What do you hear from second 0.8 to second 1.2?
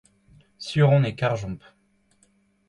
on e